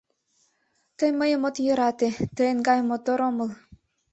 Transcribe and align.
Тый 0.97 1.11
мыйым 1.19 1.41
от 1.47 1.55
йӧрате, 1.65 2.09
тыйын 2.35 2.57
гае 2.67 2.81
мотор 2.91 3.19
омыл 3.29 3.49